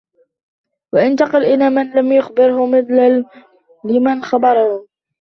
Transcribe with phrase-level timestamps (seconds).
[0.93, 3.23] وَانْتَقَلَ إلَى مَنْ لَمْ يُخْبِرْهُ مَلَلًا
[3.85, 4.85] لِمَنْ خَبَرَهُ